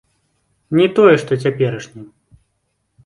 Не 0.79 0.87
тое, 0.99 1.13
што 1.25 1.39
цяперашні. 1.43 2.03